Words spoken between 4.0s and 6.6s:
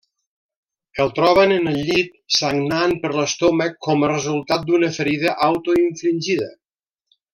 a resultat d'una ferida autoinfligida.